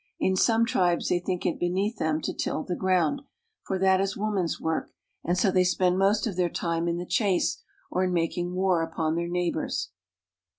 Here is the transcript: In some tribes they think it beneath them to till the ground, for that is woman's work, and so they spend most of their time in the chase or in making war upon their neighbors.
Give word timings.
In 0.19 0.35
some 0.35 0.65
tribes 0.65 1.09
they 1.09 1.19
think 1.19 1.45
it 1.45 1.59
beneath 1.59 1.99
them 1.99 2.21
to 2.21 2.33
till 2.33 2.63
the 2.63 2.75
ground, 2.75 3.21
for 3.67 3.77
that 3.77 4.01
is 4.01 4.17
woman's 4.17 4.59
work, 4.59 4.89
and 5.23 5.37
so 5.37 5.51
they 5.51 5.63
spend 5.63 5.99
most 5.99 6.25
of 6.25 6.35
their 6.35 6.49
time 6.49 6.87
in 6.87 6.97
the 6.97 7.05
chase 7.05 7.61
or 7.91 8.03
in 8.05 8.11
making 8.11 8.55
war 8.55 8.81
upon 8.81 9.13
their 9.13 9.29
neighbors. 9.29 9.91